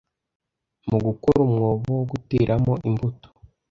mugukora 0.89 1.37
umwobo 1.47 1.87
wo 1.97 2.03
guteramo 2.11 2.73
imbuto 2.89 3.27